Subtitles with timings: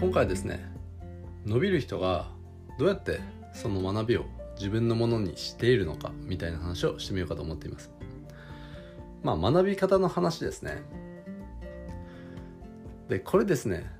[0.00, 0.64] 今回はですね
[1.44, 2.30] 伸びる人が
[2.78, 3.20] どうやって
[3.52, 4.24] その学びを
[4.56, 7.90] 自分のものにしているのかみたいな話をしてみようかと思っています。
[9.22, 10.82] まあ学び方の話ですね。
[13.10, 13.90] でこれですね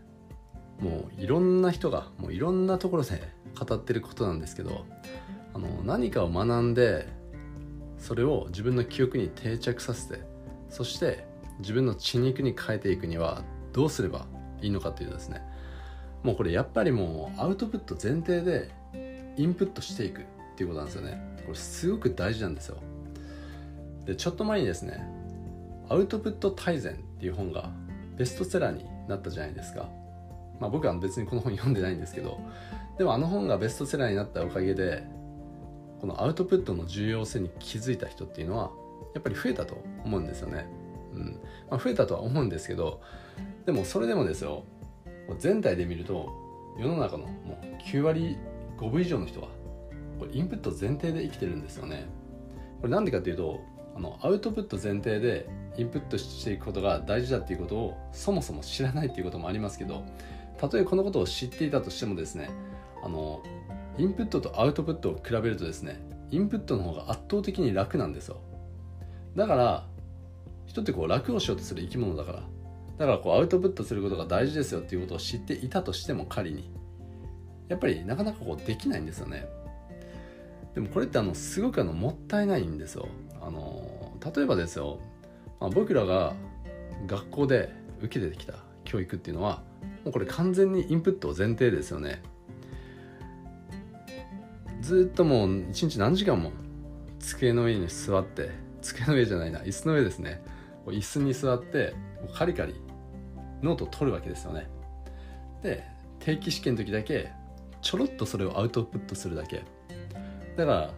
[0.78, 3.22] もういろんな人がもういろんなところで
[3.58, 4.86] 語ってることなんですけど
[5.52, 7.08] あの何かを学んで
[7.98, 10.22] それを自分の記憶に定着させて
[10.70, 11.26] そして
[11.58, 13.42] 自分の血肉に変えていくには
[13.74, 14.26] どうすれば
[14.62, 15.49] いいのかというとですね
[16.22, 18.70] もうこれやっぱりもうアウトプット前提で
[19.36, 20.24] インプットしていくっ
[20.56, 21.20] ていうことなんですよね。
[21.46, 22.76] これすごく大事なんですよ。
[24.04, 25.02] でちょっと前にですね
[25.88, 27.70] アウトプット大全っていう本が
[28.16, 29.88] ベストセラーになったじゃないですか。
[30.58, 32.38] まあ僕は別にこの本読んでないんですけど
[32.98, 35.04] でもあの本がベストセラーになったおかげで
[36.00, 38.70] このアウトプットの重要性に気づいた人っていうのは
[39.14, 40.66] やっぱり増えたと思うんですよね。
[41.14, 41.40] うん。
[41.70, 43.00] まあ、増えたとは思うんですけど
[43.64, 44.64] でもそれでもですよ
[45.38, 46.32] 全体で見ると
[46.78, 48.36] 世の中のもう9割
[48.78, 49.48] 5分以上の人は
[50.18, 52.06] これインプット前提で生きてるんですよね。
[52.80, 53.60] これなんでかっていうと
[53.94, 60.04] あのアウトプット前提でインプットしていくことが大事だっていうことをそもそも知らないっていうこともありますけど
[60.58, 62.50] たとえこのことを知っていたとしてもですね
[63.02, 63.42] あの
[63.98, 68.40] インプットとアウトプットを比べるとですねインプットの方が圧倒的に楽なんですよ
[69.36, 69.86] だから
[70.66, 72.42] 人ってこう楽をしようとする生き物だから
[73.00, 76.70] だからこうアウトプットすることが大事ですよっていうことを知っていたとしても仮に。
[77.68, 79.48] やっぱりなかなかこうできないんですよね。
[80.74, 83.08] でもこれってあのすごくあのもったいないんですよ。
[83.40, 84.98] あの例えばですよ、
[85.60, 86.34] まあ、僕らが
[87.06, 88.52] 学校で受けてきた
[88.84, 89.62] 教育っていうのは
[90.04, 92.20] もうこれ完全にインプット前提ですよね。
[94.82, 96.52] ずっともう一日何時間も
[97.18, 98.50] 机の上に座って
[98.82, 100.42] 机の上じゃないな椅子の上ですね。
[100.86, 101.94] 椅子に座って
[102.34, 102.74] カリカリ
[103.62, 104.68] ノートを取るわけですよね。
[105.62, 105.84] で
[106.18, 107.30] 定期試験の時だけ
[107.82, 109.62] ちょろっとそれをアウトプットするだけ。
[110.56, 110.90] だから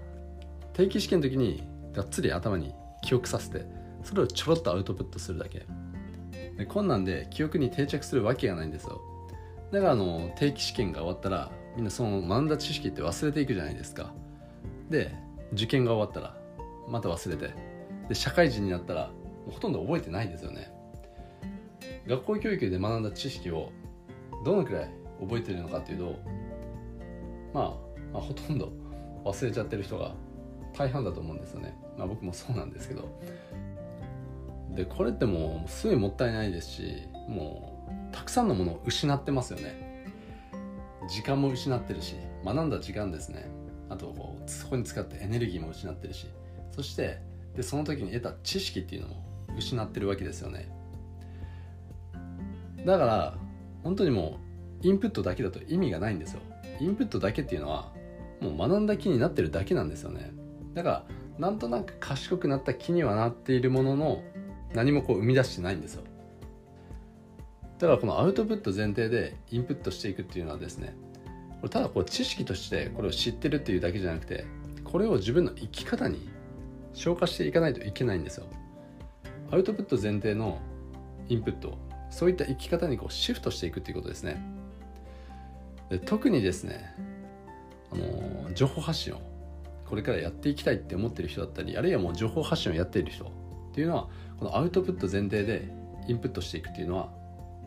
[0.73, 3.67] 定期試験の時にがっつり頭に記憶させて
[4.03, 5.67] それをちょろっとアウトプットするだけ。
[6.57, 9.01] でこんなんで記憶に定着するわけがないんですよ。
[9.71, 14.13] だからあの定期試験が終わったらみんなその学んだ知識って忘れていくじゃないですか。
[14.91, 15.15] で
[15.53, 16.37] 受験が終わったら
[16.89, 17.55] また忘れて。
[18.09, 19.11] で社会人になったら
[19.51, 20.72] ほとんど覚えてないですよね。
[22.07, 23.71] 学校教育で学んだ知識を
[24.45, 24.91] どのくらい
[25.21, 26.19] 覚えてるのかっていうと、
[27.55, 27.65] まあ、
[28.13, 28.73] まあほとんど
[29.25, 30.15] 忘れちゃってる人が
[30.77, 33.09] 大半だと思うんですよね、まあ、僕もそうなんですけど。
[34.75, 36.83] でこれってもうすごいもったいないですし
[37.29, 40.07] もうたくさんのものを失ってますよね。
[41.09, 43.51] 時間も失ってるし学んだ時間ですね。
[43.91, 46.27] あとこうそこに使ってエネルギーも失ってるし。
[46.75, 47.19] そして
[47.55, 49.25] でその時に得た知識っていうのも
[49.59, 50.71] 失ってるわけですよね。
[52.85, 53.39] だから
[53.83, 54.41] 本当にも
[54.83, 56.41] うインプットだけだと意味がないんですよ。
[56.81, 57.93] インプットだけっていうのは
[58.41, 60.33] もう学んだ気になってるだけなんですよね。
[60.75, 61.05] だから
[61.39, 64.23] なんとなく賢くなった気にはなっているものの
[64.75, 66.03] 何もこう生み出してないんですよ。
[67.79, 70.95] だからこのアウトプット前提でインプットしていくっていうのはですね
[71.61, 74.45] これただこう知識としてこれを知ってるっていうだけじゃなくて
[74.85, 76.29] これを自分の生き方に
[76.95, 78.47] 消化していかないといけないんですよ。
[79.51, 80.61] アウトプット前提の
[81.29, 81.77] インプット。
[82.13, 84.41] そういった生き方にこうシフトしていくっていうことですね。
[85.89, 86.95] で特にですね
[87.91, 89.21] あの情報発信を
[89.89, 93.29] これからやっていきたいって思ってる人だったりあるいはもう情報発信をやっている人っ
[93.75, 94.09] ていうのは
[94.39, 95.69] このアウトプット前提で
[96.07, 97.11] インプットしていくっていうのは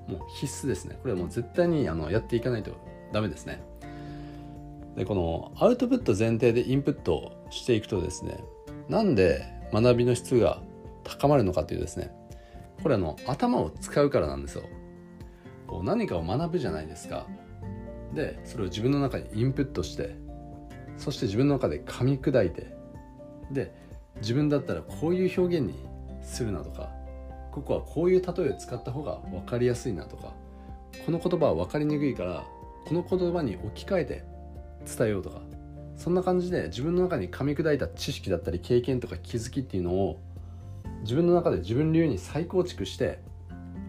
[0.08, 0.98] もう必須ですね。
[1.02, 2.72] これはもう絶対にあのやっていかないと
[3.12, 3.62] ダメですね。
[4.96, 8.44] でこのアウトプット前提でインプットしていくとですね
[8.88, 10.62] なんで学びの質が
[11.04, 12.12] 高まるのかというですね
[12.86, 14.64] これあの頭を使うからなんですよ。
[15.66, 17.26] こう何かを学ぶじゃないですか。
[18.14, 20.16] でそれを自分の中にインプットして
[20.96, 22.78] そして自分の中で噛み砕いて
[23.50, 23.74] で
[24.18, 25.74] 自分だったらこういう表現に
[26.22, 26.92] するなとか
[27.52, 30.36] ここはこういう例えを使った方が分かりやすいなとか
[31.08, 32.46] この言葉は分かりにくいから
[32.88, 34.24] この言葉に置き換えて
[34.86, 35.42] 伝えようとか
[35.98, 40.20] そんな感じで自分の中に噛み砕いた知識だったり経験とか気づきっていうのを
[41.06, 43.20] 自分の中で自分流に再構築して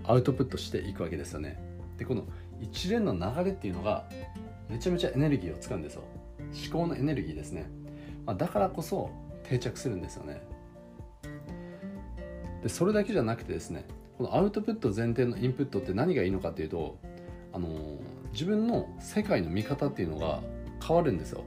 [0.05, 1.59] アウトプットしていくわけですよね。
[1.97, 2.25] でこの
[2.61, 4.05] 一連の流れっていうのが
[4.69, 6.03] めちゃめちゃエネルギーを使うんですよ。
[6.39, 7.71] 思考のエネルギーですね、
[8.27, 9.11] まあ、だからこそ
[9.45, 10.43] 定着するんですよね。
[12.63, 13.87] でそれだけじゃなくてですね
[14.19, 16.99] このアウトプット前提のインプットって何がいいのかっていうと
[17.55, 17.69] あの
[18.33, 20.43] 自分の世界の見方っていうのが
[20.87, 21.45] 変わるんですよ。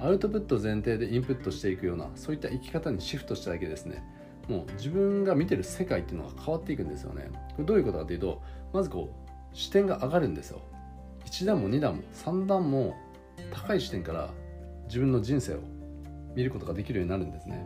[0.00, 4.02] アウトプット前提でインプットしていくようなそういった生き方にシフトしただけですね。
[4.48, 7.30] もう自分が見てる世界っていうのが変わっていくんですよね。
[7.50, 8.42] これどういうことかというと
[8.72, 10.60] まずこう視点が上がるんですよ。
[11.26, 12.96] 1段も2段も3段も
[13.52, 14.30] 高い視点から
[14.86, 15.58] 自分の人生を
[16.34, 17.64] 見ることができるようになるんですね。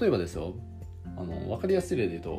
[0.00, 0.54] 例えばですよ
[1.16, 2.30] あの分かりやすい例で言うと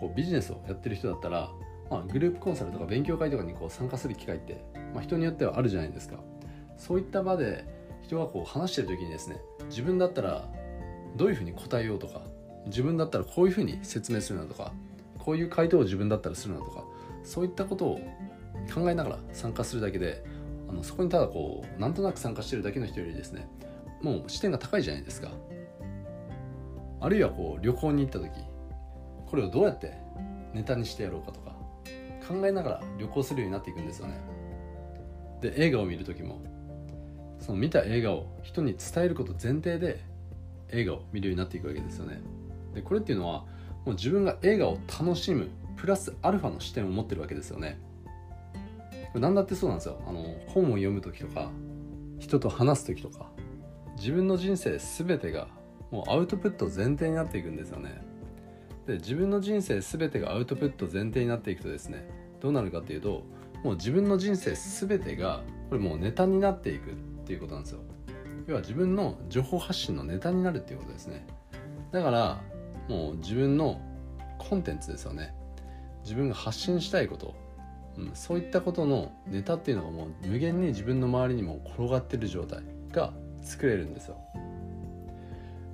[0.00, 1.50] こうビジネスをやってる人だったら、
[1.90, 6.16] まあ、グループコンサルとか勉強会とかにこう参加する機会って、まあ、人によってはあるじゃないですか。
[6.76, 7.64] そういった場で
[8.02, 10.48] 人がこう話してる時にですね自分だったら
[11.16, 12.22] どういうふうに答えようとか
[12.66, 14.72] 自分だったらこういうふうに説明するなとか
[15.18, 16.84] こういう回答を自分だったらするなとか
[17.22, 18.00] そういったことを
[18.74, 20.24] 考えながら参加するだけで
[20.68, 23.48] あのそこにただこうなんとなく参加してるだけの人よりですね
[24.02, 25.30] もう視点が高いじゃないですか。
[27.00, 28.30] あるいはこう旅行に行った時
[29.26, 29.92] これをどうやって
[30.54, 31.54] ネタにしてやろうかとか
[32.26, 34.18] 考えながら旅行するようになっていくんですよね。
[35.40, 36.40] で映画を見る時も
[37.38, 40.02] その見た映画を人に伝えること前提で
[40.70, 42.20] 映画を見るようになっていくわけですよね。
[42.74, 43.44] でこれっていうのは
[43.84, 47.80] もう自分が映画を楽しむプラスアルファの視点を持ってるわけですよね。
[49.14, 50.02] 何だってそうなんですよ。
[50.06, 51.50] あの本を読む時とか
[52.18, 53.30] 人と話す時とか
[53.96, 55.48] 自分の人生全てが
[55.90, 58.02] もうアウトプット前提になっていくんですよね。
[58.86, 62.08] で自分の人生全てがアウトプット前提になっていくとですね
[62.40, 63.24] どうなるかっていうと
[63.62, 66.94] もう自分の人生全てがこれもうネタになっていくっ
[67.24, 67.80] ていうことなんですよ。
[68.46, 71.26] 要は自分の情報発信のネタになるっていうことですね。
[71.92, 72.42] だから
[72.88, 73.80] もう自分の
[74.38, 75.34] コンテンツですよね。
[76.02, 77.34] 自分が発信したいこと、
[77.96, 82.62] うん、そういったことのネタっていうのがもう無限に自分の周りにも転がってる状態
[82.92, 84.18] が作れるんですよ。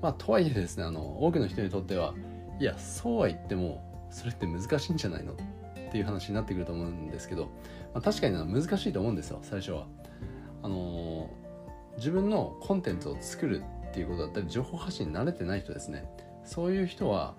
[0.01, 2.15] まあとはいえですねあの多くの人にとっては
[2.61, 5.33] いやそうは言ってもそれって難しいんじゃないの？
[5.33, 5.37] っ
[5.91, 7.47] ていう話になってくると思うんですけど、
[7.93, 9.87] まあ、確かに難しいと思うんですよ最初は。
[10.63, 11.29] あのー、
[12.01, 16.11] 自分のコンテンツを作るっていうことだったり情報発信に慣れてない人ですね。
[16.45, 17.35] そういう人は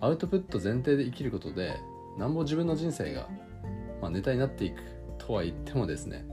[0.00, 1.80] アウトプット前提で生きることで
[2.18, 3.26] なんぼ自分の人生が、
[4.02, 4.82] まあ、ネタになっていく
[5.16, 6.26] とは言ってもですね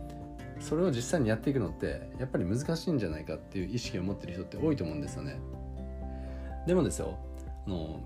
[0.59, 5.39] それを実際にやっていくのってやっぱり難しいんじゃないかっていう意識を持ってる人って多いと思うんですよね。
[6.65, 7.17] でもですよ
[7.65, 8.01] あの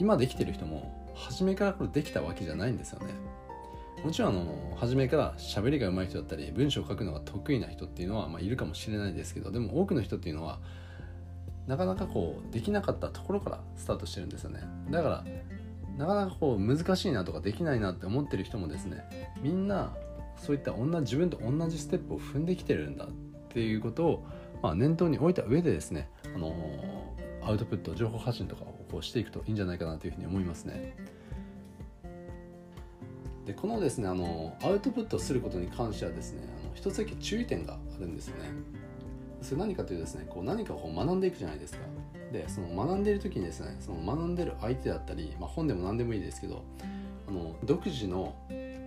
[0.00, 3.12] 今できてる人も初めからこれできたわけじゃないんですよね。
[4.04, 10.58] もちろんあの初めから喋りが上手い人だったり文章を書くのが得意な人っていうのは、まあ、いるかもしれないですけどでも多くの人っていうのは
[11.66, 15.24] なかなかこうできなかったところからスタートしてるんですよねだから
[15.98, 19.94] なかなかこう難しいなとかできないなって思ってる人もですねみんな
[20.38, 23.08] そういった同じ自分と同じステップを踏んできてるんだっ
[23.52, 24.26] ていうことを、
[24.62, 30.96] まあ、念頭に置いた上でですね、あのー、アウトプット情報発信とかをこうしていくといいんじゃないかなというふうに思いますね。
[33.50, 38.50] でこのですねあのアウトプットすることに関してはですねあの一つだけ注意点があるんですよね。
[39.42, 41.80] それ何かというとですねこう何かを学んでいくじゃないですか。
[42.32, 46.62] でその学んでいる時にですねその学んでる相手だったり、まあ、本でも何でもいいですけど
[47.26, 48.36] あの独自の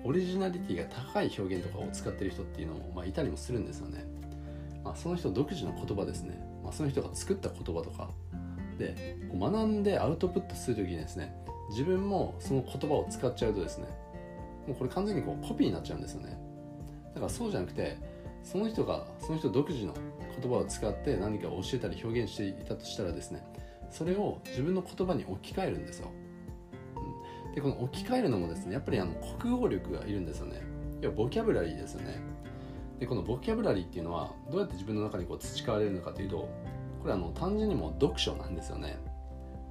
[0.05, 4.05] オリジナリティが高い表現とかを使ってる人っていうのも、まあ、いたりもするんですよね。
[4.81, 8.09] まあ、その人独自の言葉ですね、まあ、その人が作った言葉とか
[8.77, 11.35] で学んでアウトプットする時にですね
[11.71, 13.87] 自分もその言葉を使っちゃうとですね
[14.67, 16.37] もうこれ完全にこうコピーになっちゃうんですよね。
[17.13, 17.97] だからそうじゃなくて
[18.43, 19.93] その人がその人独自の
[20.39, 23.43] 言葉を使って何か教えたり表現していたとしたらですね
[23.91, 26.09] それを自分の言葉に置き換えるんですよ。
[27.53, 30.61] でこの置き換えるのもですねやっぱりあの国語力がいるんですよね。
[31.01, 32.19] 要はボキャブラリーですよね。
[32.99, 36.49] でこのボキャブラリーっていうのはどうやって自分の中にこう培われるのかというと
[37.01, 38.97] これあの単純にもう読書なんですよね。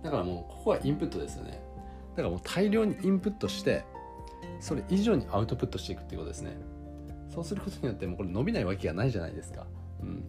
[0.03, 1.61] だからもうここはインプットですよね。
[2.15, 3.85] だからもう大量にインプットして
[4.61, 6.57] それ以上にアウトプットしていくっていうことですね。
[7.29, 9.67] そうすることによってもうこれ伸びないわけがないじゃないですか。
[10.03, 10.25] うん。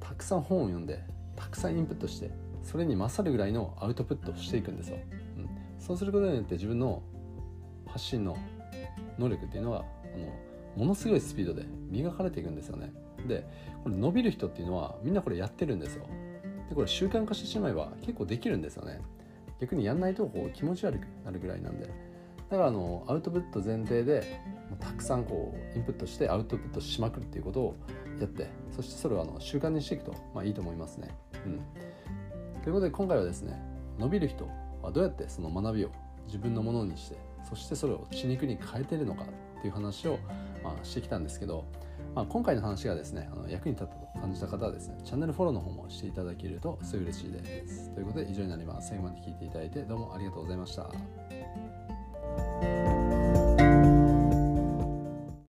[0.00, 1.02] たくさん本を読んで
[1.36, 2.30] たくさんインプットして
[2.62, 4.98] それに勝るぐらいのアウトプットをしていくんですよ。
[5.36, 5.48] うん。
[5.78, 7.02] そうすることによって自分の
[7.86, 8.36] 発信の
[9.18, 9.84] 能力っていうのは
[10.14, 10.32] あの
[10.76, 12.92] ものすごいスピードで磨かれていくんですよね。
[13.26, 13.46] で
[13.82, 16.06] これ伸びる人っていうのはみんなこれやってるんですよ。
[16.68, 19.00] でこれ習慣化してしまえば結構できるんですよね。
[19.60, 22.07] 逆にやんないとこう気持ち悪くなるぐらいなんで。
[22.50, 24.40] だからあのアウトプット前提で
[24.80, 27.76] たくさんこうインプットしてアウトプットしまくるっていうことを
[28.20, 31.08] やってそしてそれをあの習慣にしていくと、まあ、いいと思いますね。
[31.46, 31.60] うん、
[32.62, 33.60] ということで今回はですね
[33.98, 34.48] 伸びる人
[34.82, 35.90] はどうやってその学びを
[36.26, 37.16] 自分のものにして
[37.48, 39.24] そしてそれを血肉に変えてるのか
[39.58, 40.18] っていう話を、
[40.62, 41.64] まあ、してきたんですけど、
[42.14, 47.90] まあ、今回の話がですねあの役に立ったと感じた方はですねチャンネルフォローの方もしていただけるとすごい嬉しいです。
[47.94, 48.88] ということで以上になります。
[48.88, 50.90] 最後まで聞いていただいてどうもありがとうございました。